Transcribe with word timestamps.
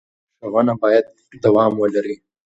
ښوونه 0.47 0.73
باید 0.81 1.05
دوام 1.43 1.73
ولري. 1.77 2.15